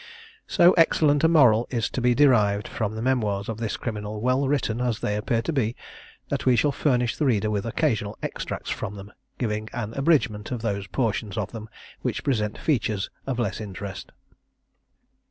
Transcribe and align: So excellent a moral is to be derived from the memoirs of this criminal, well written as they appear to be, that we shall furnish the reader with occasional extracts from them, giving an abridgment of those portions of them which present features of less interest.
So 0.47 0.71
excellent 0.79 1.23
a 1.23 1.27
moral 1.27 1.67
is 1.69 1.87
to 1.91 2.01
be 2.01 2.15
derived 2.15 2.67
from 2.67 2.95
the 2.95 3.03
memoirs 3.03 3.47
of 3.47 3.57
this 3.59 3.77
criminal, 3.77 4.19
well 4.19 4.47
written 4.47 4.81
as 4.81 4.99
they 4.99 5.15
appear 5.15 5.43
to 5.43 5.53
be, 5.53 5.75
that 6.29 6.43
we 6.43 6.55
shall 6.55 6.71
furnish 6.71 7.15
the 7.15 7.25
reader 7.27 7.51
with 7.51 7.67
occasional 7.67 8.17
extracts 8.23 8.71
from 8.71 8.95
them, 8.95 9.11
giving 9.37 9.69
an 9.73 9.93
abridgment 9.93 10.49
of 10.49 10.63
those 10.63 10.87
portions 10.87 11.37
of 11.37 11.51
them 11.51 11.69
which 12.01 12.23
present 12.23 12.57
features 12.57 13.11
of 13.27 13.37
less 13.37 13.61
interest. 13.61 14.11